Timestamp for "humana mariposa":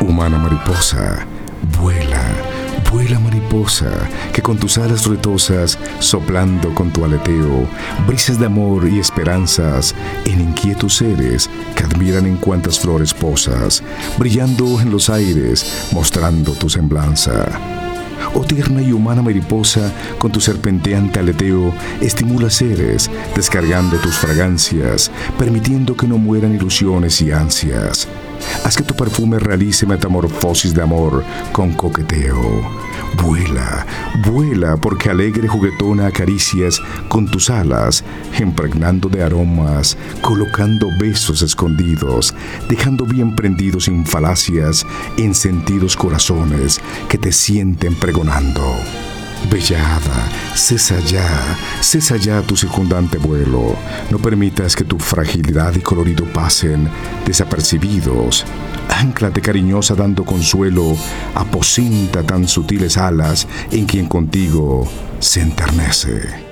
0.00-1.26, 18.92-19.90